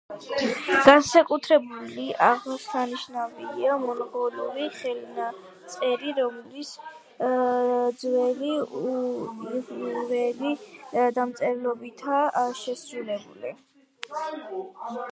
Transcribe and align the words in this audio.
განსაკუთრებით 0.85 2.21
აღსანიშნავია 2.27 3.75
მონღოლური 3.83 4.65
ხელნაწერი, 4.77 6.15
რომელიც 6.21 6.71
ძველი 8.05 8.55
უიღურული 8.81 10.57
დამწერლობითაა 11.19 12.45
შესრულებული. 12.65 13.55